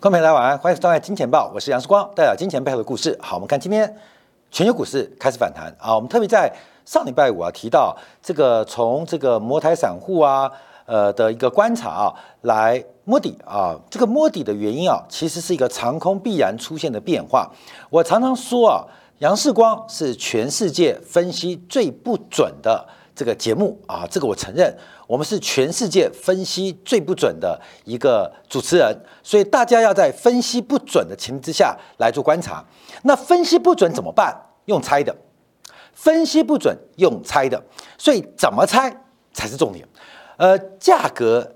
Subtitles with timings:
[0.00, 3.14] 观众朋友大家晚安，欢迎收看《金钱报》，我是杨世光，带来金钱背后的故事。
[3.20, 3.94] 好，我们看今天
[4.50, 6.50] 全球股市开始反弹啊，我们特别在
[6.86, 10.50] 上礼拜五啊提到这个从这个摩台散户啊
[10.86, 17.50] 呃的一个观察啊来摸底啊，这个摸底的原因啊，其实是一个长空必然出现的变化。
[17.90, 18.80] 我常常说啊，
[19.18, 22.88] 杨世光是全世界分析最不准的
[23.20, 24.74] 这个节目啊，这个我承认。
[25.06, 32.64] 我们是全世界分析最不准的一个主持人，所以大家要在分析不准的情之下来做观察。
[33.02, 34.34] 那分析不准怎么办？
[34.64, 35.14] 用猜的。
[35.92, 37.62] 分析不准用猜的，
[37.98, 38.90] 所以怎么猜
[39.34, 39.86] 才是重点。
[40.38, 41.46] 呃，价格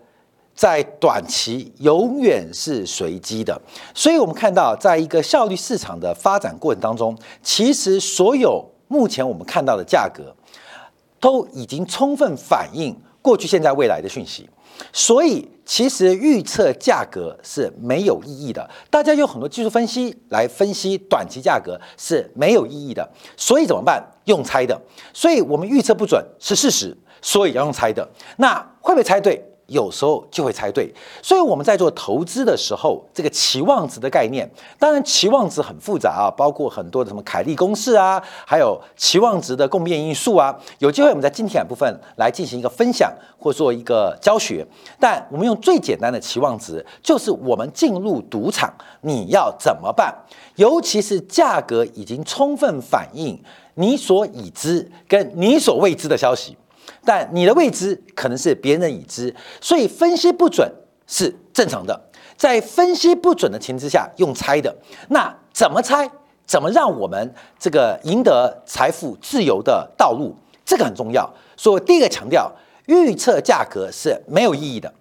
[0.54, 3.58] 在短期永远是随机的，
[3.94, 10.36] 所以我们看到，在一个效率市场的发展过程当中，其实所有目前我们看到的价格
[11.24, 12.94] 都已经充分反映。
[13.22, 14.46] 过去、现在、未来的讯息，
[14.92, 18.68] 所以其实预测价格是没有意义的。
[18.90, 23.08] 大家用很多技术分析来分析短期价格是没有意义的。
[23.34, 24.04] 所以怎么办？
[24.26, 24.78] 用猜的。
[25.14, 28.06] 所以我们预测不准是事实，所以要用猜的。
[28.36, 29.42] 那会不会猜对？
[29.66, 34.48] 有时候就会猜对，所以我们在做投资的时候，这个期望值的概念，
[34.78, 40.54] 当然期望值很复杂啊，包括很多的什么凯利公式啊，还有期望值的共变因素啊。
[40.78, 44.66] 有机会我们在今天部分来进行一个分享或做一个教学。
[45.00, 50.14] 但我们用最简单的期望值，就是我们进入赌场你要怎么办？
[50.56, 53.42] 尤其是价格已经充分反映
[53.74, 56.56] 你所已知跟你所未知的消息。
[57.04, 60.70] 但你的未知可能是别人已知，所以分析不准
[61.06, 61.98] 是正常的。
[62.36, 64.74] 在分析不准的情况之下，用猜的，
[65.08, 66.10] 那怎么猜？
[66.46, 70.34] 怎么让我们这个赢得财富自由的道路？
[70.64, 71.32] 这个很重要。
[71.56, 72.52] 所以第一个强调，
[72.86, 74.92] 预测价格是没有意义的，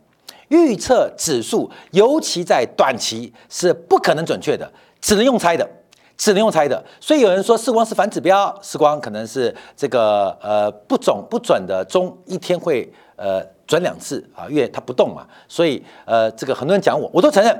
[0.47, 5.69] 预测指数，尤其在短期是不可能准确的，只能用猜的。
[6.23, 17.53] 只能用猜的，所以有人说视光是反指标，视光可能是这个呃不准不准的中一天会呃转两次啊，因为它不动嘛，所以呃这个很多人讲我我都承认，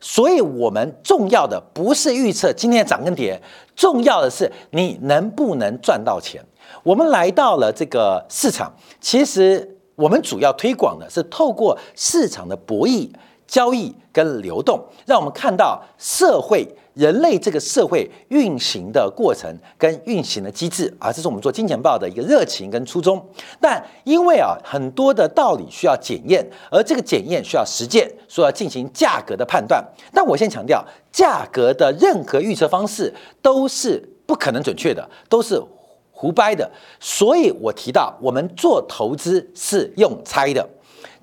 [0.00, 3.38] 所以我们重要的不是预测今天的涨跟跌，
[3.76, 6.42] 重要的是你能不能赚到钱。
[6.82, 13.10] 我们来到了这个市场，其实我们主要推广的是透过市场的博弈。
[13.48, 23.26] 交易跟流动，让我们看到社会、人类这个社会运行的过程跟运行的机制啊，这是我们做金钱报的一个热情跟初衷。
[23.58, 29.82] 但因为啊，很多的道理需要检验，而这个检验需要实践，说要进行价格的判断。
[30.12, 35.58] 但我先强调，价格的任何预测方式都是不可能准确的，都是
[36.12, 36.70] 胡掰的。
[37.00, 40.68] 所以我提到，我们做投资是用猜的，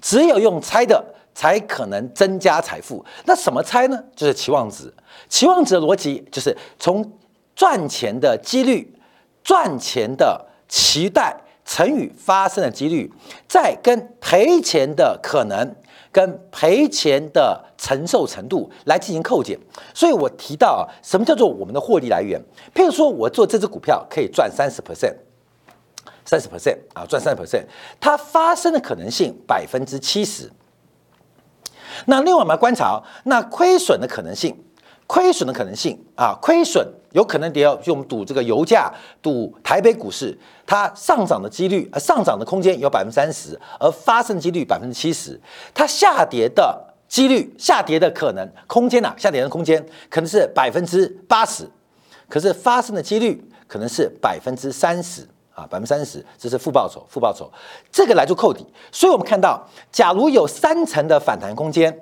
[0.01, 1.05] 只有用猜的。
[1.35, 3.05] 才可能增加财富。
[3.25, 4.03] 那什么猜呢？
[4.15, 4.91] 就是期望值。
[5.29, 7.13] 期望值的逻辑就是从
[7.53, 8.91] 赚钱的几率、
[9.43, 11.35] 赚钱的期待
[11.65, 13.11] 乘以发生的几率，
[13.47, 15.75] 再跟赔钱的可能、
[16.11, 19.57] 跟赔钱的承受程度来进行扣减。
[19.93, 22.41] 所以我提到啊，什么叫做我们的获利来源？
[22.73, 25.15] 譬如说我做这只股票可以赚三十 percent，
[26.23, 27.65] 三十 percent 啊，赚三十 percent，
[27.99, 30.51] 它发生的可能性百分之七十。
[32.05, 34.55] 那另外我们要观察，那亏损的可能性，
[35.07, 38.91] 亏损的可能性啊，亏损有可能跌，就我们赌这个油价，
[39.21, 45.39] 赌台北股市，它上涨的几率，呃，上涨的空间有百分之三十，而发生几率百分之七十，
[45.73, 51.69] 它下跌的几率，下跌的可能空间呐，下跌的空间可能是百分之八十，
[52.27, 55.27] 可是发生的几率可能是百分之三十。
[55.55, 57.49] 啊，百分之三十，这是负报酬，负报酬，
[57.89, 58.67] 这个来做扣底。
[58.91, 61.97] 所以我们看到，假如有三成的反弹空间，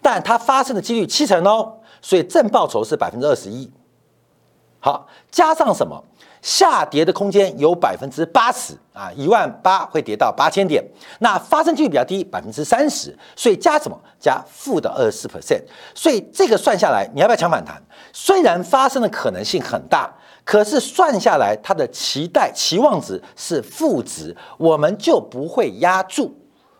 [0.00, 3.70] 但它发生的几率七成哦，所以正报酬是百分之二十一。
[4.80, 6.02] 好，加上什么？
[6.40, 10.82] 下跌的空间有百分之八十啊，一万八会跌到八千点，
[11.20, 13.96] 那发生几率比较低，百分之三十，所以加什么？
[14.18, 15.62] 加负的二十四 percent。
[15.94, 17.80] 所以这个算下来，你要不要抢反弹？
[18.14, 20.10] 虽然发生的可能性很大。
[20.44, 26.34] 可是算下来，它的期待期望值是负值，我们就不会压住。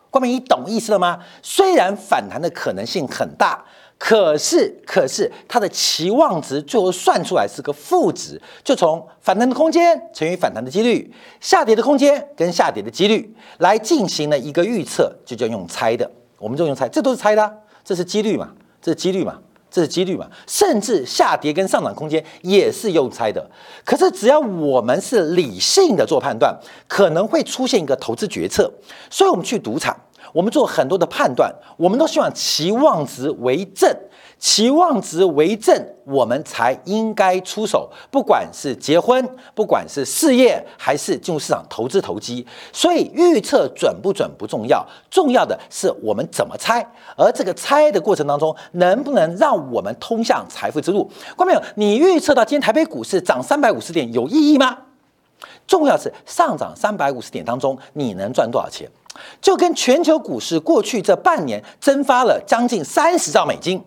[0.09, 1.19] 冠明，你懂意思了吗？
[1.41, 3.63] 虽然反弹的可能性很大，
[3.97, 16.11] 可是可是它的期望值最后算出来是个负值，就从反弹的空间乘以反弹的几率，下跌的空间跟下跌的几率来进行了一个预测，就叫用猜的。
[16.37, 18.49] 我们就用猜，这都是猜的，这是几率嘛？
[18.81, 19.39] 这是几率嘛？
[19.73, 20.27] 这是几率嘛？
[20.45, 23.43] 甚至下跌跟上涨空间也是用猜的。
[23.83, 26.55] 可是只要我们是理性的做判断，
[26.87, 28.71] 可能会出现一个投资决策。
[29.09, 29.97] 所以我们去赌场，
[30.31, 33.91] 我们做很多的判断，我们都希望期望值为正。
[34.43, 35.73] 期望值为正，
[36.03, 37.89] 我们才应该出手。
[38.11, 39.25] 不管是结婚，
[39.55, 46.85] 不管是事业，还是进入市场投资投机，所以预测准不准不重要，重要的是我们怎么猜。
[47.15, 51.09] 而这个猜的过程当中，能不能让我们通向财富之路？
[51.37, 54.77] 观众朋友，你预测到今天台北股市涨三百五十点有意义吗？
[55.65, 58.91] 重要是上涨三百五十点当中，你能赚多少钱？
[59.39, 63.81] 就跟全球股市过去这半年蒸发了将近三十兆美金。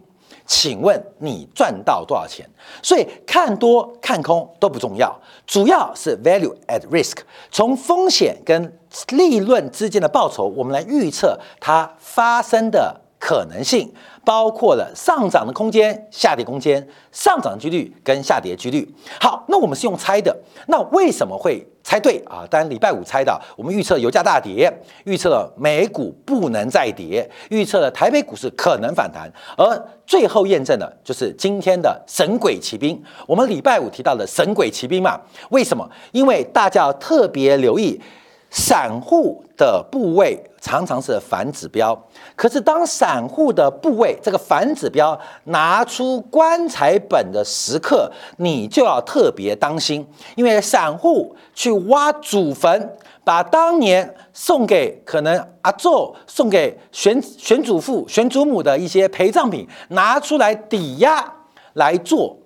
[0.47, 2.49] 请问你赚到多少钱？
[2.83, 5.15] 所以看多看空都不重要，
[5.47, 7.19] 主要是 value at risk，
[7.51, 8.79] 从风险跟
[9.11, 13.93] 利润之间的报酬，我们来预测它发生的可能性，
[14.25, 18.89] 包括了上涨的空间、下跌空间、上涨几率跟下跌几率。
[19.21, 20.37] 好，那我们是用猜的，
[20.67, 21.67] 那为什么会？
[21.87, 22.45] 猜对啊！
[22.51, 24.69] 当然，礼拜五猜的，我们预测油价大跌，
[25.05, 33.01] 预测了美股不能再跌，预测了台北股市可能反弹，而最后验证的就是今天的神鬼骑兵。
[33.25, 35.17] 我们礼拜五提到的神鬼骑兵嘛？
[35.51, 35.89] 为什么？
[36.11, 38.01] 因为大家要特别留意。
[38.51, 41.97] 散户的部位常常是反指标，
[42.35, 50.07] 可是当散户的部位这个反指标拿出棺材本的时刻，你就要特别当心，
[50.37, 61.35] 因为散户去挖祖坟，把当年送给可能阿宙、送给玄玄祖父、玄祖母的一些陪葬品拿出来抵押
[61.75, 62.37] 来做。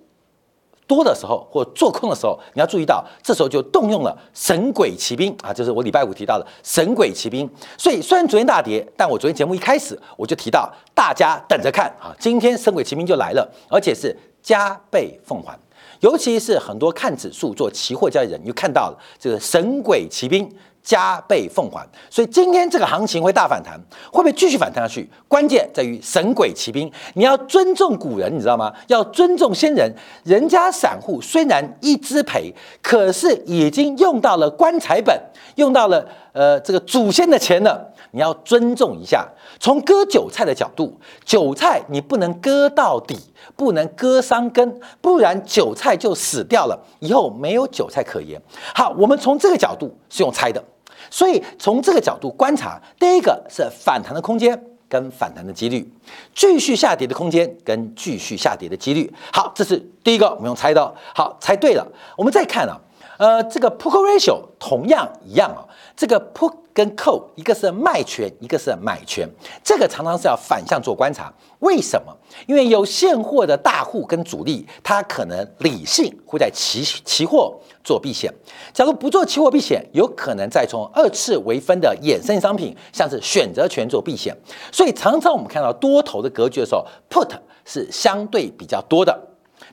[0.91, 7.49] 多的时候或做空的时候，你要注意到，这时候就动用了神鬼骑兵啊，就是我礼拜五提到的神鬼骑兵。
[7.77, 15.57] 所以虽然昨天大跌，但我昨天节目一开始我就提到，大家等着看啊，今天神鬼骑兵就来了，而且是加倍奉还。
[16.01, 20.51] 尤其是很多看指数做期货交易人，你就看到了这个神鬼骑兵。
[20.83, 23.79] 加倍奉还，所以今天这个行情会大反弹，
[24.11, 25.09] 会不会继续反弹下去？
[25.27, 28.73] 关键在于神鬼骑兵，你要尊重古人，你知道吗？
[28.87, 29.93] 要尊重先人，
[30.23, 35.19] 人家散户虽然一支赔，可是已经用到了棺材本，
[35.55, 37.87] 用到了呃这个祖先的钱了。
[38.13, 39.25] 你要尊重一下，
[39.57, 43.17] 从割韭菜的角度，韭菜你不能割到底，
[43.61, 48.41] 不能割伤根，不然韭菜就死掉了，以后没有韭菜可言。
[48.73, 50.63] 好，我们从这个角度是用猜的，
[51.11, 54.59] 所以从这个角度观察，第一个是反弹的空间
[54.89, 55.87] 跟反弹的几率，
[56.33, 59.13] 继续下跌的空间跟继续下跌的几率。
[59.31, 60.91] 好，这是第一个，我们用猜的。
[61.13, 61.87] 好，猜对了，
[62.17, 62.75] 我们再看啊，
[63.21, 65.61] 呃，这个 put ratio 同样一样啊，
[65.95, 66.51] 这个 put。
[66.73, 69.27] 跟扣，一个是卖权，一个是买权，
[69.61, 71.29] 这个常常是要反向做观察。
[71.59, 72.15] 为什么？
[72.47, 77.53] 因为有现货的大户跟主力，他可能理性会在期期货
[77.83, 78.33] 做避险。
[78.71, 84.33] 假如不做期货避险，有可能再从二次为分的衍生商品，像是选择权做避险。
[84.71, 87.29] 所以常常我们看到多头的格局的时候，put
[87.65, 89.27] 是相对比较多的。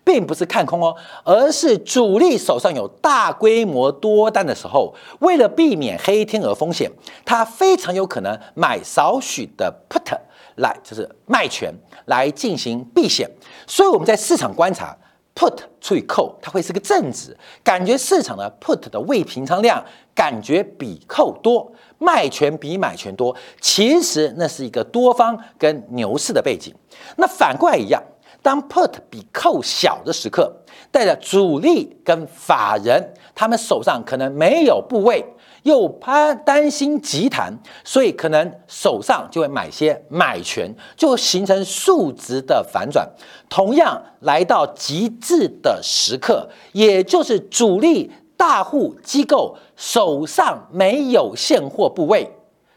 [0.08, 6.90] 并不是看空哦，而是主力手上有大规模多单的时候，为了避免黑天鹅风险，
[7.26, 10.18] 他非常有可能买少许的 put
[10.56, 11.70] 来，就是卖权
[12.06, 13.30] 来进行避险。
[13.66, 14.96] 所以我们在市场观察
[15.34, 26.74] put 除以 call，它会是个正值，感觉市场的 put 的未平仓量感觉比 call 多，卖权比买权多，其实那是一个多方跟牛市的背景。
[27.16, 28.02] 那反过来一样。
[28.48, 30.50] 当 put 比 call 小的时刻，
[30.90, 35.22] 带着主力跟法人，他们手上可能没有部位，
[35.64, 37.52] 又怕担心急弹，
[37.84, 43.06] 所以可能手上就会买些买权，就形成数值的反转。
[43.50, 52.32] 同样来到极致的时刻，也就是主力大户机构手上没有现货部位，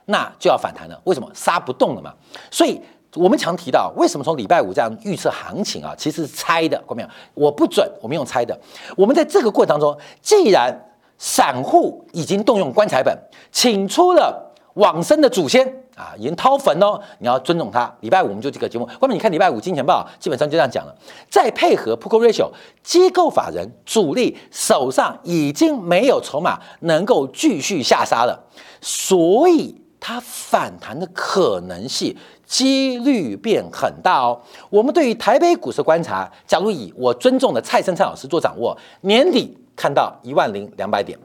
[0.07, 0.99] 那就要反弹了。
[1.05, 2.13] 为什么杀不动了嘛？
[2.51, 2.81] 所以。
[3.15, 5.93] 我们常提到，为什么从礼拜五这样预测行情啊？
[5.97, 7.09] 其实是猜的，看到没有？
[7.33, 8.57] 我不准，我们用猜的。
[8.95, 10.73] 我们在这个过程当中，既然
[11.17, 13.17] 散户已经动用棺材本，
[13.51, 17.93] 请出了往生的祖先啊，已经掏坟哦，你要尊重他。
[17.99, 20.95] 礼拜五我们就这个节目，外面你看礼拜五金钱报基本上就这样讲了。
[21.29, 22.49] 再配合 p o k ratio，
[22.81, 28.41] 机构法人主力手上已经没有筹码能够继续下杀了，
[28.79, 32.13] 所以它反弹的可能性。
[32.45, 34.37] 几率变很大哦。
[34.69, 41.17] 我们对于台北股市观察，假如以我尊重的蔡生蔡老师做掌握，年底看到一万零两百点，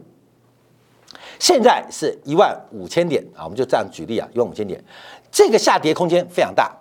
[1.40, 4.80] 现在是一万五千点啊，我们就这样举例啊，一万五千点，
[5.33, 6.73] 这个下跌空间非常大，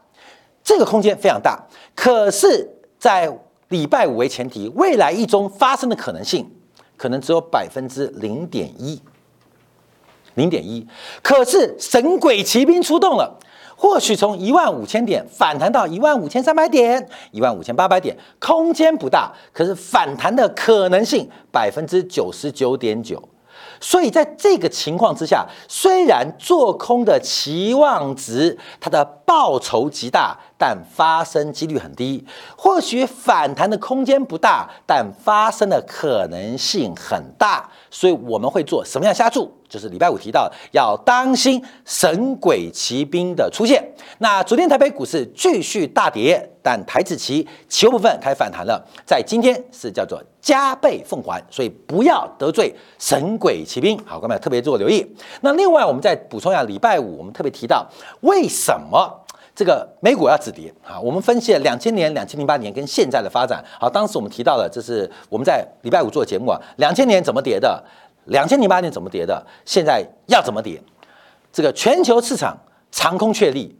[0.63, 1.59] 这个空间非常大。
[1.95, 3.35] 可是，在
[3.69, 6.47] 礼拜五为前提，未来一中发生的可能性，
[6.95, 9.01] 可能只有百分之零点一，
[10.35, 10.87] 零点一。
[11.21, 13.39] 可是神鬼骑兵出动了。
[13.77, 23.21] 或许从一万五千点反弹到一万五千三百点、一万五千八百点，空间不大，可是反弹的可能性百分之九十九点九。
[23.81, 32.25] 所以在这个情况之下，虽然做空的期望值它的报酬极大，但发生几率很低。
[32.57, 37.69] 或许反弹的空间不大，但发生的可能性很大。
[37.89, 39.51] 所以我们会做什么样下注？
[39.67, 43.83] 就是礼拜五提到要当心神鬼骑兵的出现。
[44.19, 53.97] 那昨天台北股市继续大跌，但台子期期货部分开始反弹了，在今天是叫做加倍奉还，所以不要得罪神鬼骑兵。
[54.05, 55.05] 好，各位特别做留意。
[55.41, 57.85] 那另外我们再补充一下，礼拜五我们特别提到
[58.21, 59.24] 为什么
[59.55, 60.99] 这个美股要止跌啊？
[60.99, 63.63] 我们分析了两千年、两千零八年跟现在的发展。
[63.79, 67.81] 好，当时我们提到了，这是我们在礼拜五做节目啊，两千年怎么跌的？
[68.25, 69.45] 两千零八年怎么跌的？
[69.63, 70.81] 现在要怎么跌？
[71.53, 72.57] 这个全球市场
[72.91, 73.73] 长空确立，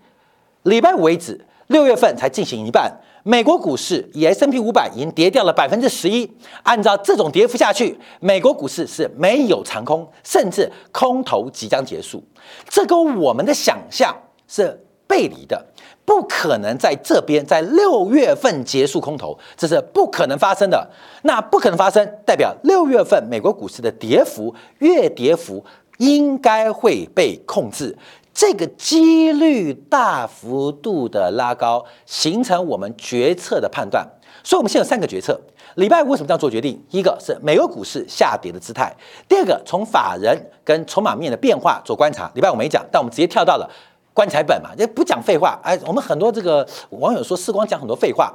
[0.64, 2.90] 礼拜五为止，六月份才进行一半。
[3.24, 6.32] 美国股市以 S M P 五百已经跌掉了百分之十一。
[6.62, 12.24] 按照这种跌幅下去，美国股市是没有长空，甚至空头即将结束。
[12.70, 14.16] 这跟我们的想象
[14.48, 15.66] 是背离的。
[16.06, 20.88] 不可能在这边在六月份结束空头，这是不可能发生的。
[21.24, 25.66] 那不可能发生，代表六月份美国股市的跌幅月跌幅
[25.98, 27.98] 应该会被控制，
[28.32, 34.08] 这个几率大幅度的拉高，形成我们决策的判断。
[34.44, 35.42] 所以，我们现在有三个决策。
[35.74, 36.80] 礼拜五为什么这样做决定？
[36.92, 38.96] 一个是美国股市下跌的姿态，
[39.28, 42.32] 第二个从法人跟筹码面的变化做观察。
[42.36, 43.68] 礼拜五没讲，但我们直接跳到了。
[44.16, 45.60] 棺材本嘛，也不讲废话。
[45.62, 48.34] 哎，我们很多这个网友说，世光讲很多废话，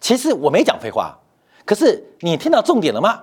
[0.00, 1.16] 其实我没讲废话。
[1.66, 3.20] 可是你听到重点了吗？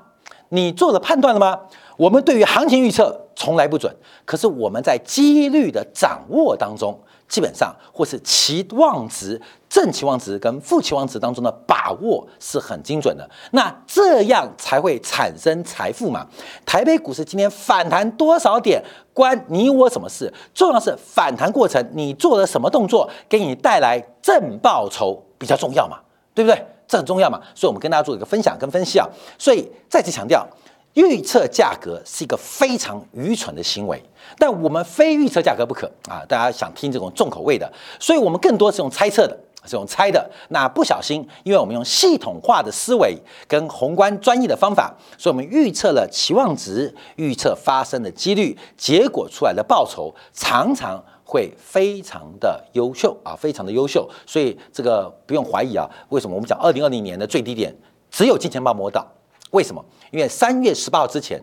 [0.50, 1.60] 你做了判断了吗？
[1.98, 7.02] 我们对于行情预测从来不准，可是我们在几率的掌握当中。
[7.28, 16.26] 基本上，或是期望值、正期望值跟负期望值当中的把握是很精准的，那这样才会产生财富嘛？
[16.66, 18.82] 台北股市今天反弹多少点，
[19.14, 20.34] 关你我什么事？
[20.54, 26.00] 重要是反弹过程，你做了什么动作，给你带来正报酬比较重要嘛？
[26.34, 26.66] 对不对？
[26.88, 27.42] 这很重要嘛？
[27.54, 29.06] 所以我们跟大家做一个分享跟分析啊。
[29.38, 30.48] 所以再次强调。
[30.94, 34.02] 预测价格是一个非常愚蠢的行为，
[34.38, 36.24] 但我们非预测价格不可啊！
[36.28, 40.30] 大家想听这种重口味的，所以我们更多是用猜测的，是用猜的。
[40.50, 43.18] 那不小心，因为我们用系统化的思维
[43.48, 54.10] 跟宏观专业的方法，所以我们预测了期望值，预测发生的几率，结果出来的报酬常常会非常的优秀啊，非常的优秀。
[54.26, 57.76] 所以这个不用怀疑啊，为什么我们讲二零二零年的最低点
[58.10, 59.06] 只有金钱豹摸到？
[59.52, 59.84] 为什么？
[60.12, 61.42] 因为三月十八号之前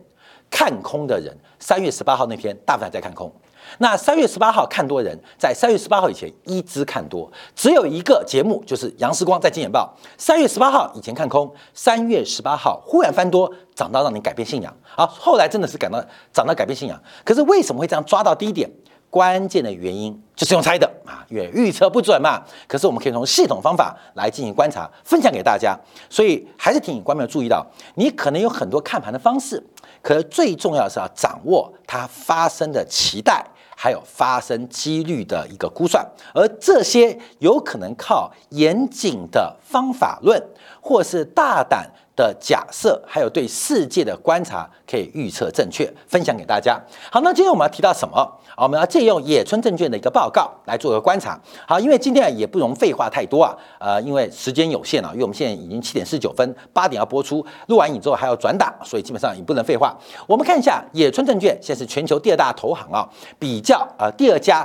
[0.50, 3.32] 看空的人，三月十八号那天大部分在看空。
[3.78, 9.96] 那三月十八号看多人，在三月十八号以前一直看多，只有一个节目就是杨时光在金钱报。
[10.18, 14.76] 三月十八号以前看空，三月十八号忽然翻多，涨到让你改变信仰。
[14.82, 16.04] 好，后来真的是感到
[16.34, 17.02] 涨到改变信仰。
[17.24, 18.70] 可是为什么会这样抓到低点？
[19.14, 22.42] 关键的原因就是用猜的啊，因为预测不准嘛。
[22.66, 25.78] 可是我们可以从系统方法来进行观察，分享给大家。
[26.10, 29.64] 所以还是提醒观众注意到，你可能有很多看盘的方式，
[30.02, 36.04] 可是最重要的是要掌握它发生的期待，还有发生几率的一个估算。
[36.34, 40.44] 而这些有可能靠严谨的方法论，
[40.80, 41.88] 或是大胆。
[42.16, 46.80] 的假设，还有对世界的观察，可以预测正确，分享给大家。
[47.10, 48.16] 好，那今天我们要提到什么？
[48.54, 51.36] 啊，我们要借用野村证券的一个报告来做个观察。
[51.66, 59.96] 好，因为今天啊也不容废话太多啊，呃，因为时间有限啊，因为我们现在已经七点四九分，八点要播出，录完影之后还要转档，所以基本上也不能废话。
[60.28, 64.64] 我们看一下野村证券，现在是全球第二大投行啊，比较呃第二家。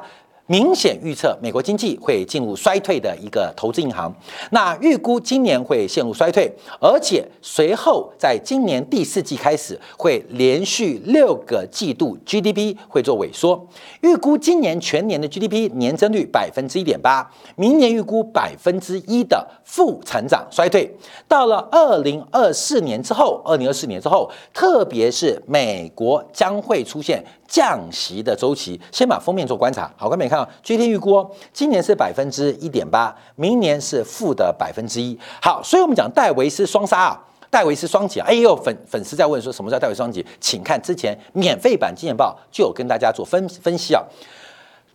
[0.49, 4.11] 明显预测美国经济会进入衰退的一个投资银行，
[4.49, 6.51] 那预估今年会陷入衰退，
[6.81, 13.67] 而且随后在今年第四季开始会连续六个季度 GDP 会做萎缩，
[14.01, 20.91] 预估今年全年的 GDP 年增率百分之一点八，明年预估百分之一的负成长衰退，
[21.27, 27.23] 到了二零二四年之后，二零二四年之后，特别是美国将会出现。
[27.49, 29.91] 降息的周期，先把封面做观察。
[29.97, 35.17] 好，观众看到 GDP 预估，哦今年是百分之一点八，明年是负的百分之一。
[35.41, 38.27] 好，所以我们讲戴维斯双杀啊，戴维斯双击啊。
[38.29, 40.23] 哎呦，粉粉丝在问说什么叫戴维斯双击？
[40.39, 44.03] 请看之前免费版《金钱报》就有跟大家做分分析啊。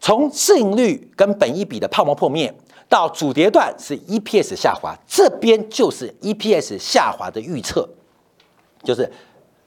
[0.00, 2.54] 从市盈率跟本一比的泡沫破灭，
[2.88, 7.88] 到主跌段是 EPS 下滑，这边就是 EPS 下滑的预测，
[8.84, 9.11] 就是。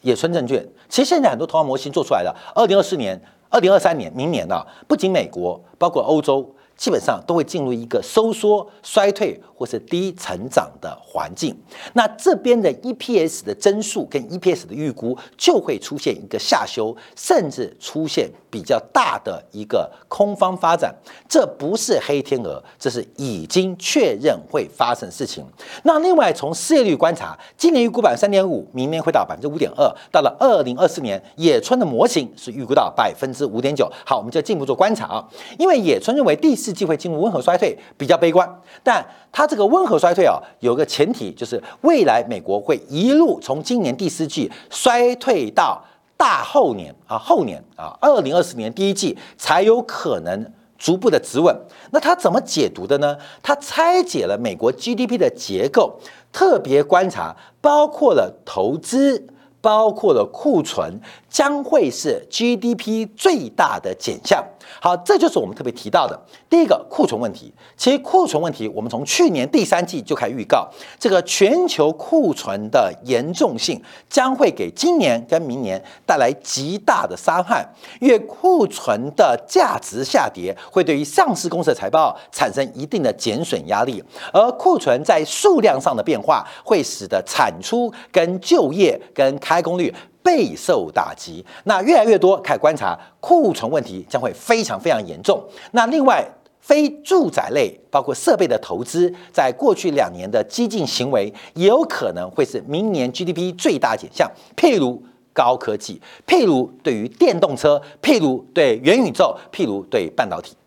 [0.01, 11.57] 野村证券，其实现在很多投行模型做出来的，二零二四年、二零二三年、明年呢，不仅美国，包括欧洲，基本上都会进入一个收缩、衰退或是低成长的环境。
[11.93, 20.95] 那这边的 EPS 的增速跟 EPS 的预估就会出现一个下修，甚至出现比较大的一个空方发展。
[21.29, 25.45] 这不是黑天鹅，这是已经确认会发生事情。
[25.83, 33.91] 那另外从失业率观察，今年预估百分之三点五，明年会到百分之五点二，到了二零二四年，野村的模型是预估到百分之五点九。
[34.05, 35.27] 好，我们就进一步做观察啊，
[35.59, 36.77] 因为野村认为第四。
[36.77, 38.47] 季会进入温和衰退，比较悲观。
[38.83, 45.83] 但它这个温和衰退啊，有个前提，就是未来美国会一路从今年第四季衰退到
[46.17, 51.55] 大后年啊，后年啊，二零二四年第一季才有可能逐步的止稳。
[51.91, 53.15] 那他怎么解读的呢？
[53.43, 55.99] 他拆解了美国 GDP 的结构，
[56.33, 59.27] 特别观察包括了投资。
[59.61, 60.99] 包括了库存
[61.29, 64.43] 将会是 GDP 最大的减项。
[64.79, 67.53] 好，这就是我们特别提到的第一个库存问题。
[67.77, 77.65] 其实库存问题，我们从去年第三季就开始预告，这个全球库存的严重性将会给今年跟明年带来极大的伤害。
[78.01, 95.41] 因为库存的价值下跌，会对于上市公司的财报产生一定的减损压力，而库存在数量上的变化，会使得产出跟就业跟开工率备受打击，那越来越多开始观察库存问题将会非常非常严重。
[95.71, 96.21] 那另外，
[96.59, 104.29] 非住宅类包括设备的投资，在过去两年的激进行为，也有可能会是明年 GDP 最大减项。
[104.57, 105.01] 譬如
[105.31, 110.57] 高科技，譬如对于电动车，譬如对元宇宙，譬如对半导体，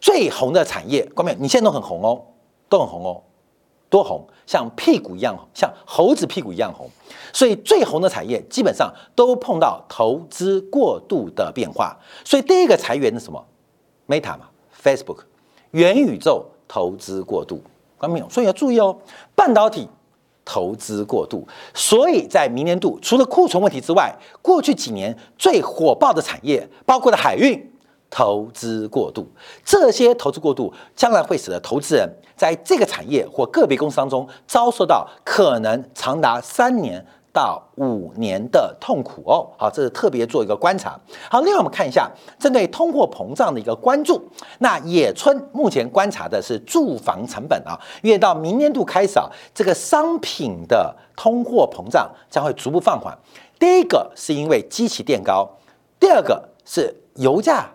[0.00, 2.22] 最红的产业，光明，你现在都很红哦，
[2.68, 3.20] 都很红哦。
[3.90, 6.88] 多红，像屁股一样，像猴子屁股一样红，
[7.32, 11.96] 所以最红的产业基本上都碰到投资过度的变化。
[12.24, 13.42] 所以第一个裁员的什么
[14.06, 14.48] ？Meta 嘛
[14.82, 15.20] ，Facebook，
[15.70, 17.62] 元宇宙投资过度，
[17.98, 18.28] 看到没有？
[18.28, 18.98] 所以要注意哦，
[19.34, 19.88] 半导体
[20.44, 21.46] 投资过度。
[21.72, 27.72] 所以在明年度，除了库存问题之外，过去几年最火爆的产业，包括了海运。
[28.10, 29.26] 投资过度，
[29.64, 39.46] 这些投资过度将来会使得投资人在这个产业或个别公司当中遭受到可能长达三年到五年的痛苦哦。
[39.58, 40.98] 好，这是特别做一个观察。
[41.30, 44.20] 好，另外我们看一下针对通货膨胀的一个关注。
[44.58, 53.16] 那野村目前观察的是住房成本啊，因为到明年度开始啊，这个商品的通货膨胀将会逐步放缓。
[53.58, 55.46] 第一个是因为基期垫高，
[56.00, 57.70] 第二个是油价。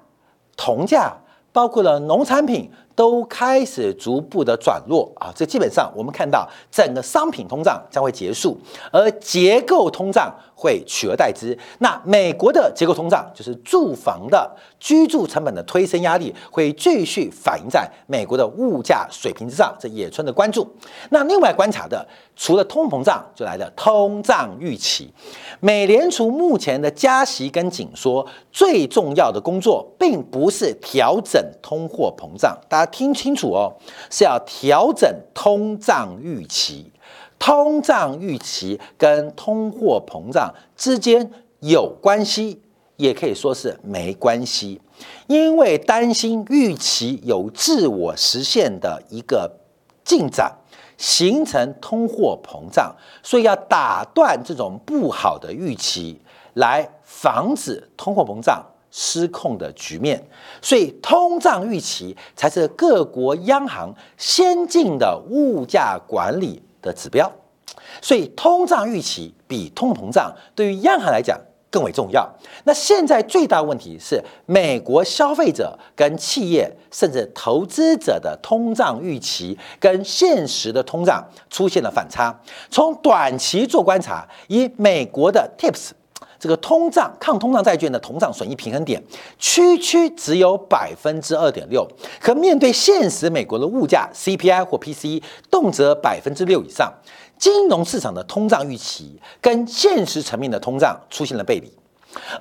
[0.56, 1.14] 铜价
[1.52, 8.58] 包括了农产品都开始逐步的转弱啊，这基本上我们看到整个商品通胀将会结束，
[8.92, 11.58] 而结构通胀会取而代之。
[11.80, 20.68] 那美国的结构通胀就是住房的居住成本的推升压力会继续反映在美国的物价水平之上，这野村的关注。
[21.10, 22.08] 那另外观察的。
[22.36, 25.14] 除了通膨胀，就来了通胀预期。
[25.60, 33.72] 美联储目前的加息跟紧缩，最重要的工作并不是调整通货膨胀，大家听清楚哦，
[34.10, 36.92] 是要调整通胀预期。
[37.46, 41.30] 通胀预期跟通货膨胀之间
[41.60, 42.62] 有关系，
[42.96, 44.80] 也可以说是没关系，
[45.28, 49.52] 因为担心预期有自我实现的一个
[50.06, 50.56] 进展。
[50.96, 56.18] 形成通货膨胀，所以要打断这种不好的预期，
[56.54, 60.24] 来防止通货膨胀失控的局面。
[60.62, 67.32] 所以，通胀预期才是各国央行先进的物价管理的指标。
[68.00, 71.40] 所以，通胀预期比通膨胀对于央行来讲。
[71.74, 72.32] 更为重要。
[72.66, 82.40] 那现在最大问题是，美国消费者跟企业甚至投资者的通胀预期跟现实的通胀出现了反差。
[82.70, 85.90] 从短期做观察，以美国的 TIPS
[86.44, 89.02] 这个通胀抗通胀债券的通胀损益平衡点，
[89.40, 91.88] 区区只有百分之二点六，
[92.20, 96.92] 可面对现实美国的物价 CPI 或 PCE 动辄百分之六以上。
[97.40, 101.72] 金融市场的通胀预期跟现实层面的通胀出现了背离，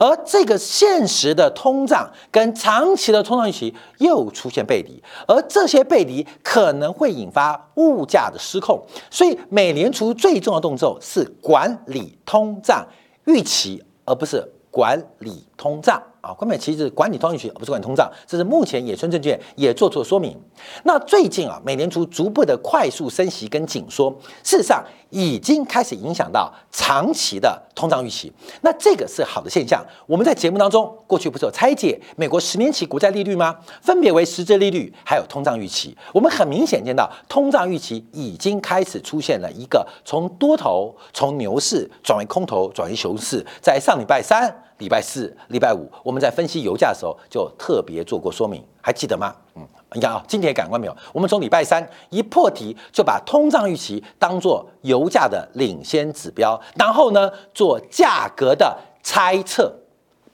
[0.01, 8.85] 而这个现实的通胀跟长期的通胀预期又出现背离，而这些背离可能会引发物价的失控。
[9.13, 12.85] 所以，美联储最重要的动作是管理通胀
[13.27, 16.12] 预期，而不是管理通胀。
[16.23, 20.41] 啊，关键其实管理通胀，不是管通胀，这是目前野村证券也做出了说明。
[20.85, 24.09] 那最近啊，美联储逐步的快速升息跟紧缩，
[24.45, 28.33] 事实上已经开始影响到长期的通胀预期。
[28.61, 29.85] 那这个是好的现象。
[30.07, 33.57] 我们在节目当中过去不是有拆解美国十年期国债利率吗？
[33.81, 35.97] 分别为实质利率还有通胀预期。
[36.15, 44.57] 我们很明显见到通胀预期已经开始出现了一个从多头从牛市转为空头转为熊市，在上礼拜三。
[44.83, 49.33] 礼拜四、礼拜五，我们在分析油价的时候就特别做过说明，还记得吗？
[49.55, 50.97] 嗯，你看啊，今天感官没有？
[51.13, 59.73] 我们从礼拜三一破题就把通胀预期当做油价的领先指标，然后呢做价格的猜测，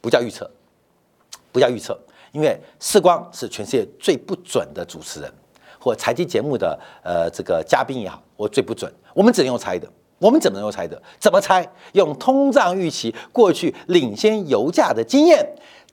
[0.01, 0.51] 不叫预测，
[1.53, 1.99] 不叫预测，
[2.33, 5.31] 因为世光是全世界最不准的主持人，
[5.79, 9.87] 或财经节目的呃这个嘉宾也好，我最不准，我们只能用猜的。
[10.19, 11.01] 我们怎么能够猜的？
[11.19, 11.67] 怎么猜？
[11.93, 15.47] 用通胀预期过去领先油价的经验，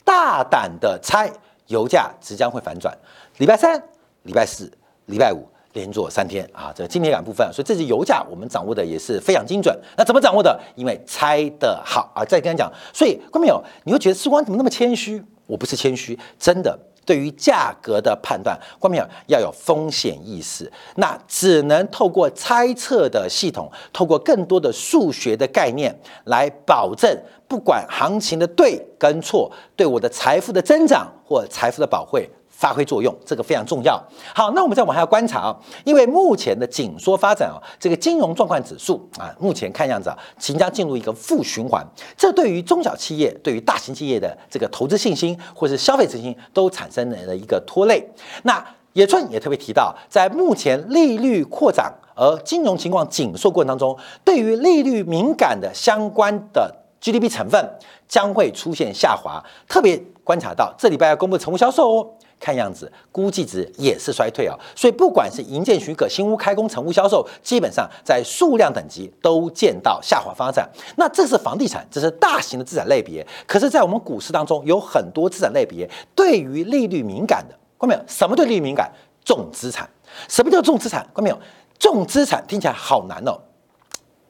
[0.04, 1.32] 大胆的猜
[1.68, 2.96] 油价即将会反转。
[3.38, 3.82] 礼拜三、
[4.24, 4.72] 礼拜四、
[5.06, 9.78] 礼拜五连做三天啊，这今天感部分，所以这是油价我们掌握的也是非常精准。
[9.98, 10.60] 那怎么掌握的？
[10.76, 12.24] 因为猜的好啊。
[12.26, 15.24] 再跟你讲，所以观众朋友，你会觉得时光怎么那么谦虚？
[15.46, 16.78] 我不是谦虚，真的。
[17.06, 27.15] 对于价格的判断，关键要有风险意识，那只能透过猜测的系统，透过更多的数学的概念来保证，
[27.48, 32.30] 不管行情的对跟错，对我的财富的增长或财富的保会。
[32.65, 33.95] 发挥作用，这个非常重要。
[34.34, 41.86] 好，那我们再往下观察啊，因为目前的紧缩发展啊，这个金融状况指数啊，目前看样子啊，即将进入一个负循环，
[42.17, 48.04] 这对于中小企业、对于大型企业的这个投资信心或是消费信心都产生了一个拖累。
[48.41, 57.63] 那野村也特别提到，在目前利率扩展而金融情况紧缩过程当中，对于利率敏感的相关的 GDP 成分
[58.08, 62.08] 将会出现下滑，特别观察到这礼拜要公布成屋销售哦。
[62.38, 70.70] 看样子，估计值也是衰退啊，所以不管是营建许可、新屋开工、成屋销售，基本上在数量等级都见到下滑发展。
[70.98, 73.26] 那这是房地产，这是大型的资产类别。
[73.48, 78.02] 可是，在我们股市当中，有很多资产类别对于利率敏感的，看没有？
[78.06, 78.92] 什么对利率敏感？
[79.24, 79.90] 重资产。
[80.28, 81.08] 什么叫重资产？
[81.16, 81.40] 看没有？
[81.80, 83.40] 重资产听起来好难哦，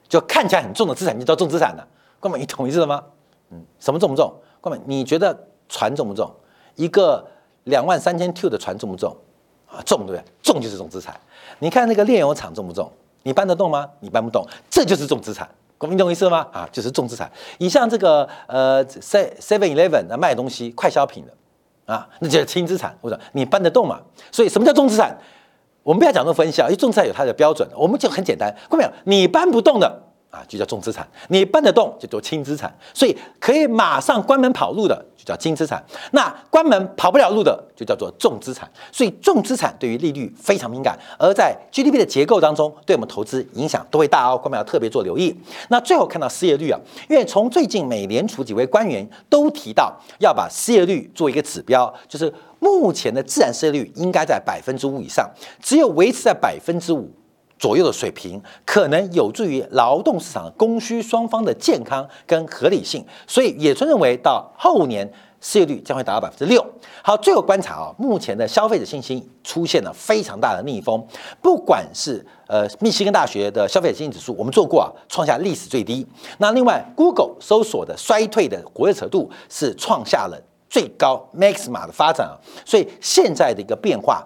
[0.07, 1.87] 就看起来很重的资产你就叫重资产了。
[2.19, 3.03] 哥们，你懂意思了吗？
[3.49, 4.31] 嗯，什么重不重？
[4.61, 6.29] 哥们，你觉得船重不重？
[6.75, 7.25] 一个。
[7.65, 9.09] 两万三千 T 的船重不重
[9.67, 9.81] 啊？
[9.83, 10.23] 重对不对？
[10.43, 11.19] 重就是重资产。
[11.57, 12.87] 你看那个炼油厂重不重？
[13.23, 13.89] 你搬得动吗？
[14.01, 15.49] 你搬不动，这就是重资产。
[15.79, 16.45] 国民懂意思吗？
[16.53, 17.27] 啊，就是重资产。
[17.57, 21.33] 你像这个呃，Seven Eleven 卖东西快消品的
[21.91, 22.95] 啊，那就是轻资产。
[23.01, 23.99] 我说你搬得动吗？
[24.31, 25.17] 所以什么叫重资产？
[25.81, 27.67] 我们不要讲这么分析啊，因为重资产有它的标准。
[27.75, 28.91] 我们就很简单，看到没有？
[29.05, 30.03] 你搬不动的。
[30.35, 38.69] 啊，就叫重资产，你搬得动就叫轻资产，所以可以马上关门跑路的就叫轻资产，那关门跑不了路的就叫做重资产。
[38.91, 45.33] 所以重资产对于利率非常敏感，而在 GDP 的结构当中，对我们投资影响都会大哦，我们要特别做留意。
[45.69, 46.77] 那最后看到失业率啊，
[47.09, 55.29] 因为从最近美联储几位官员都提到要把失业率做一个指标，就是目前的自然失业率应该在百分之五以上，
[55.61, 57.09] 只有维持在百分之五。
[57.57, 66.65] 左右的水平可能有助于劳动市场供需双方的健康跟合理性，所以野村认为到后年失业率将会达到百分之六。
[67.03, 71.05] 好，最后观察啊，目前的消费者信心出现了非常大的逆风，
[71.41, 76.05] 不管是呃密西根大学的消费者信心指数，我们做过啊，创下历史最低。
[76.39, 84.25] 那另外，Google 搜索的衰退的活跃程度是创下了最高 max 码的发展啊，所以现在的一个变化，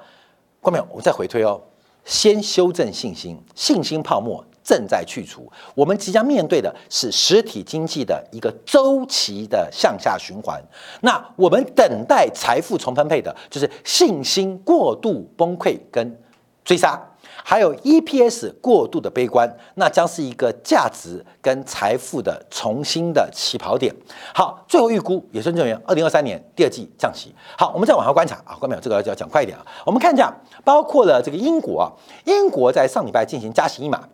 [0.62, 1.62] 观众朋友，我们再回推哦。
[2.06, 5.52] 先修正信心，信心泡沫正在去除。
[5.74, 10.62] 我们即将面对的是实体经济的一个周期的向下循环。
[11.02, 16.20] 那我们等待财富重分配的，就是信心过度崩溃跟
[16.64, 17.09] 追杀。
[17.50, 23.92] 还有 EPS 过度的悲观，那将是一个价值跟财富的重新的起跑点。
[24.36, 27.34] 好，最后预估也是认为二零二三年第二季降息。
[27.58, 29.66] 好，我们再往下观察啊，观众朋友，这个要讲快一点啊。
[29.84, 30.32] 我们看一下，
[30.64, 31.90] 包括了这个英国啊，
[32.26, 34.08] 英国在上礼拜进行加息一码。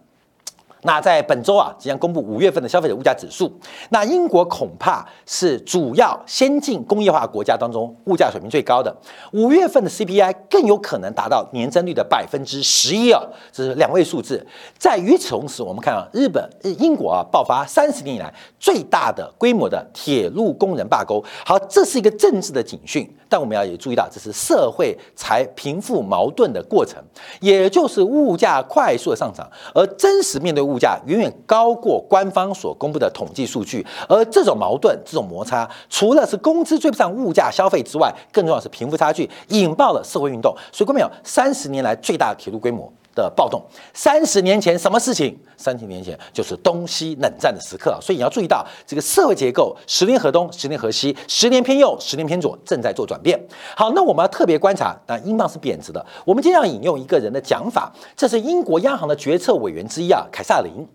[0.85, 3.51] 那在本周啊，即将公布五月份的消费者物价指数。
[3.89, 8.95] 那英国恐怕是主要先进工业化国家当中物价水平最高的。
[9.33, 13.19] 五月份的 CPI 更有可能达到年增率的百分之十一啊，
[13.51, 14.45] 这是两位数字。
[14.77, 21.19] 在与此同时，我们看啊，日本、英国啊爆发三十年以来最大的规模的铁路工人罢工。
[21.43, 27.03] 好，这是一个政治的警讯，但我们要也注意到，这是社会才贫富矛盾的过程，
[27.41, 30.74] 也就是物价快速的上涨，而真实面对物。
[30.75, 40.53] 物价远远高过官方所公布的统计数据，而这种矛盾、这种摩擦，除了是工资追不上物价消费之外，更重要是贫富差距，引爆了社会运动。
[40.71, 42.91] 所以，各位朋友，三十年来最大的铁路规模。
[43.15, 45.39] 的暴动，三十年前什么事情？
[45.57, 53.41] 三十年前就是东西冷战的时刻，所以你要注意到这个社会结构，十年河东，十年河西，十年偏右，十年偏左，正在做转变。
[53.75, 56.05] 好，那我们要特别观察，那英镑是贬值的。
[56.25, 60.85] 我们经常引用一个人的讲法，这是英国央行的决策委员之一啊，凯撒林。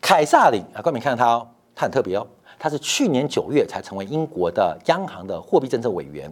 [0.00, 2.26] 凯撒林啊，各位看到他哦，他很特别哦，
[2.58, 6.30] 他是去年九月才成为英国的央行的货币政策委员。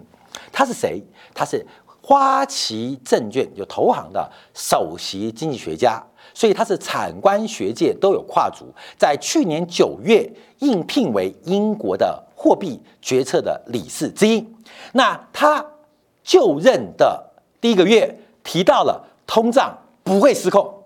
[0.52, 1.00] 他是谁？
[1.32, 1.64] 他是。
[2.06, 8.66] 花旗证券有投行的首席经济学家，所以他是产官学界都有跨足。
[8.98, 14.46] 在去年九月应聘为英国的货币决策的理事之一。
[14.92, 15.64] 那他
[16.22, 17.24] 就任的
[17.58, 20.83] 第一个月提到了通胀不会失控。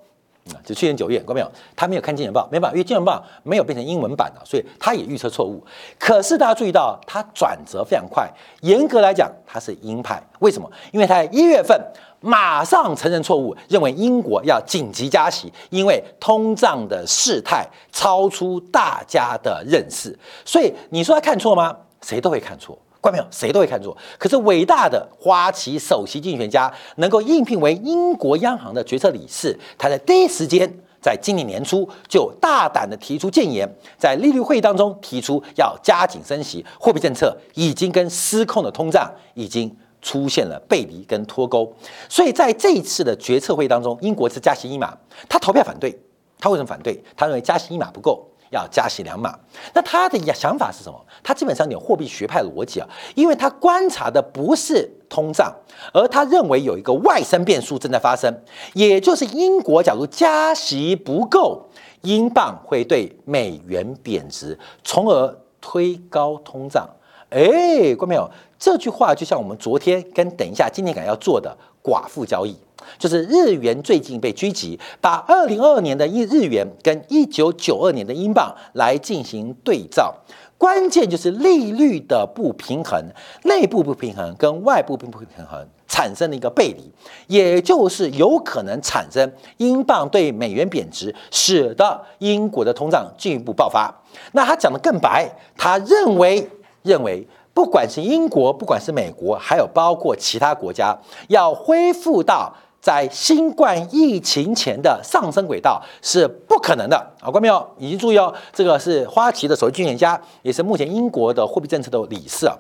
[0.65, 1.53] 就去年九月，看到没有？
[1.77, 5.65] 他没有看《金融报》，没办法，因为《金融报》没有变成英文版的，所以他也预测错误。
[5.99, 8.29] 可是大家注意到，他转折非常快。
[8.63, 10.23] 严格来讲，他是鹰派。
[10.41, 10.71] 为什么？
[10.93, 11.81] 因为他在一月份
[12.21, 20.19] 马上承认错误，认为英国要紧急加息，因为通胀的事态超出大家的认识。
[20.45, 21.77] 所以你说他看错吗？
[22.03, 22.79] 谁都会看错。
[23.01, 23.97] 关没有，谁都会看错。
[24.19, 30.69] 可是伟大的花旗首席经济学家能够应聘为英国央行的决策理事，他在第一时间，
[31.01, 41.73] 在今年年初就大胆的提出谏言，在利率会议当中提出要加紧升息，货币政策已经跟失控的通胀已经出现了背离跟脱钩。
[42.09, 44.97] 所以在这一次的决策会议当中，英国是加息一码，
[45.29, 45.99] 他投票反对。
[46.41, 47.03] 他为什么反对？
[47.17, 48.28] 他认为加息一码不够。
[48.51, 49.39] 要加息两码，
[49.75, 50.99] 那他的想法是什么？
[51.23, 55.55] 他基本上有货币学派逻辑啊，因为他观察的不是通胀，
[55.93, 58.33] 而他认为有一个外生变数正在发生，
[58.75, 61.69] 也就是英国假如加息不够，
[62.03, 66.89] 英镑会对美元贬值，从而推高通胀。
[67.31, 72.57] 哎，观众朋友，这句话就像我们昨天跟等一下今天敢要做的寡妇交易。
[72.99, 80.15] 就是日元最近被狙击，把二零二二年的一日元跟一九九二年的英镑来进行对照，
[80.57, 83.05] 关键就是利率的不平衡，
[83.45, 86.91] 内部不平衡跟外部不平衡产生的一个背离，
[87.27, 93.93] 也就是有可能产生英镑对美元贬值，使得英国的通胀进一步爆发。
[94.33, 96.49] 那他讲的更白，他认为
[96.89, 100.99] 认为不管是英国，不管是美国，还有包括其他国家，
[101.29, 102.53] 要恢复到。
[102.81, 107.29] 在新冠疫情前的上升轨道是不可能的啊！
[107.29, 112.57] 观众朋友，已经注意哦，这个是花旗的首席经济学家，也是目前英国的货币政策的理事啊。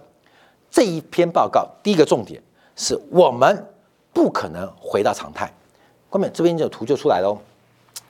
[0.69, 2.43] 这一篇报告第一个重点
[2.75, 3.65] 是我们
[4.13, 5.51] 不可能回到常态。
[6.11, 7.39] 观众，这边就有图就出来了，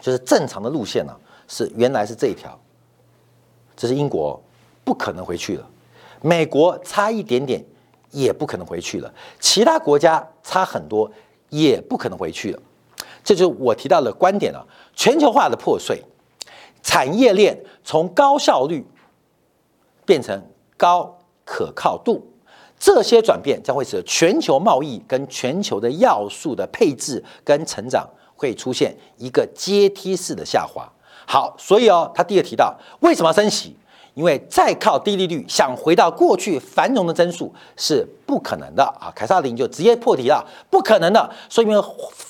[0.00, 1.14] 就是正常的路线呢，
[1.46, 2.58] 是原来是这一条，
[3.76, 4.42] 这是英国
[4.82, 5.66] 不可能回去了，
[6.20, 7.64] 美国差一点点
[8.10, 11.10] 也不可能回去了，其他国家差很多。
[11.50, 12.60] 也不可能回去了，
[13.24, 14.62] 这就是我提到的观点了。
[14.94, 16.04] 全球化的破碎，
[16.82, 18.86] 产业链从高效率
[20.04, 22.22] 变成高可靠度，
[22.78, 30.86] 这些转变将会使得全球贸易跟全球的要素的配置跟成长会出现一个阶梯式的下滑。
[31.26, 33.74] 好，所以哦，他第二提到为什么要升息？
[34.18, 39.12] 因为再靠低利率想回到过去繁荣的增速是不可能的啊！
[39.14, 41.30] 凯撒林就直接破题了，不可能的。
[41.48, 41.68] 所以，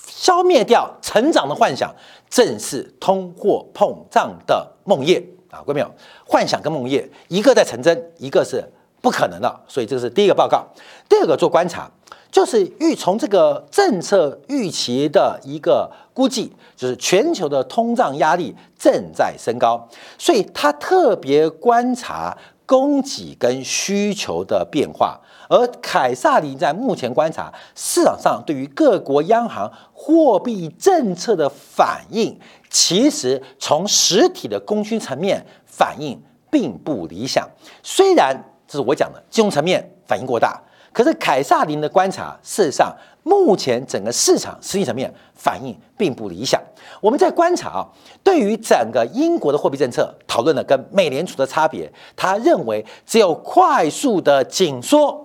[0.07, 1.91] 消灭掉成长的幻想，
[2.29, 5.19] 正是通货膨胀的梦魇
[5.51, 5.65] 啊！
[5.67, 5.91] 各位朋友？
[6.27, 8.63] 幻想跟梦魇，一个在成真，一个是
[9.01, 9.61] 不可能的。
[9.67, 10.63] 所以，这是第一个报告。
[11.09, 11.91] 第二个做观察。
[12.31, 19.89] 就是预从这个政策预期的一个估计，就是全球的通胀压力正在升高，
[20.19, 22.37] 所以他特别观察
[22.67, 25.19] 供给跟需求的变化。
[25.49, 32.39] 而凯撒林在目前观察市场上对于各国央行货币政策的反应，
[32.69, 37.49] 其实从实体的供需层面反应并不理想。
[37.83, 40.63] 虽然这是我讲的金融层面反应过大。
[40.99, 46.61] 可是凯撒林的观察，事实上，目前整个市场实际层面反应并不理想。
[47.01, 47.87] 我们在观察啊，
[48.25, 55.25] 对于整个英国的货币政策讨论的跟美联储的差别，他认为只有快速的紧缩，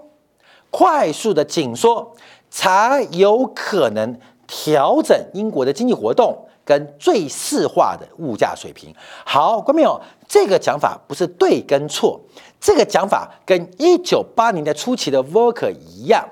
[0.69, 2.15] 快速的紧缩
[2.51, 8.93] 才有可能调整英国的经济活动跟最适化的物价水平。
[9.25, 12.21] 好，观众朋友，这个讲法不是对跟错。
[12.63, 16.25] 这个讲法跟一九八零年代初期的 Volcker 一样，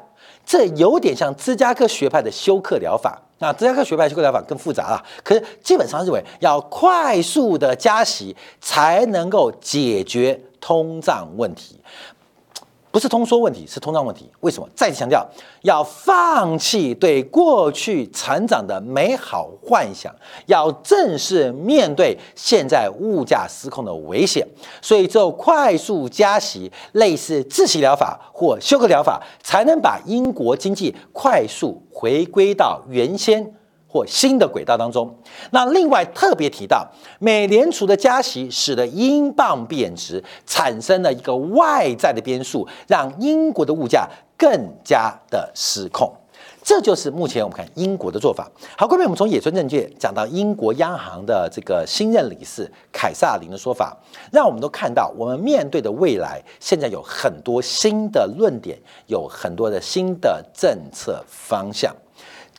[0.46, 3.22] 这有点像芝加哥学派的休克疗法。
[3.40, 11.78] 那芝加哥学派休克疗法更复杂了，可是基本上认为要快速的加息才能够解决通胀问题。
[12.92, 14.30] 不是通缩问题，是通胀问题。
[14.42, 14.68] 为什么？
[14.76, 15.26] 再次强调，
[15.62, 20.14] 要放弃对过去成长的美好幻想，
[20.46, 24.46] 要正式面对现在物价失控的危险。
[24.82, 33.56] 所以，只有快速加息，类似自息疗法或休克疗法，才能把英国经济快速回归到原先。
[33.92, 35.14] 或新的轨道当中，
[35.50, 36.88] 那另外特别提到，
[37.20, 46.10] 美联储的加息使得英镑贬值，产生了一个外在的变数，让英国的物价更加的失控。
[46.64, 48.50] 这就是目前我们看英国的做法。
[48.78, 53.98] 好，各位，我们从野村证券讲到英国央行的这个新任理事凯撒林的说法，
[54.32, 58.78] 让我们都看到，我们面对的未来现在有很多新的论点，
[59.08, 61.94] 有很多的新的政策方向。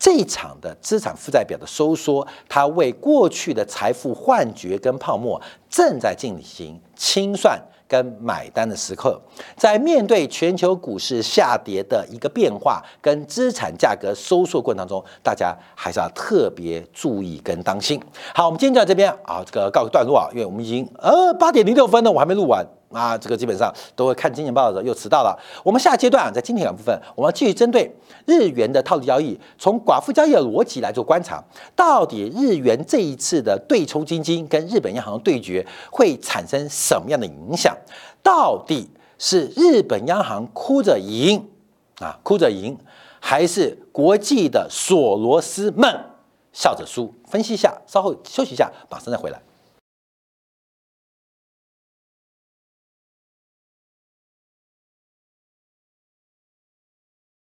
[0.02, 9.20] 这一场的资产负债表的收缩，它为过去的财富幻觉跟泡沫正在进行清算跟买单的时刻。
[9.56, 18.02] 在面对全球股市下跌的一个变化跟资产价格收缩过程当中，大家还是要特别注意跟当心。
[18.34, 22.66] 好，我们今天就到这边啊，这个告个段落啊，因为我们已经呃八点零六分了，我还没录完。
[22.92, 25.38] 啊，这个基本上都会看金钱报的时候又迟到了。
[25.64, 27.90] 我们下阶段啊，在今天两部分，我们要继续针对
[28.26, 31.42] 日元的套利交易，从寡妇交易的逻辑来做观察，
[31.74, 37.76] 到底日元这一次的对冲基金跟日本央行对决会产生什么样的影响？
[38.22, 41.48] 到底是日本央行哭着赢
[41.98, 42.76] 啊，哭着赢，
[43.20, 46.00] 还是国际的索罗斯们
[46.52, 47.12] 笑着输？
[47.28, 49.40] 分析一下，稍后休息一下，马上再回来。